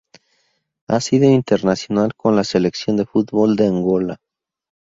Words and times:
Ha 0.87 0.99
sido 0.99 1.29
internacional 1.29 2.15
con 2.15 2.35
la 2.35 2.43
Selección 2.43 2.97
de 2.97 3.05
fútbol 3.05 3.55
de 3.55 3.67
Angola. 3.67 4.19